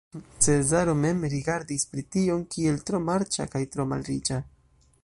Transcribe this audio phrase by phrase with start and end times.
[0.43, 4.43] Cezaro mem rigardis Brition kiel tro marĉa kaj tro malriĉa.